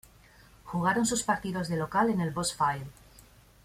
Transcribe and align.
Jugaron 0.65 1.05
sus 1.05 1.21
partidos 1.21 1.69
de 1.69 1.75
local 1.77 2.09
en 2.09 2.21
el 2.21 2.31
Bosse 2.31 2.55
Field. 2.57 2.89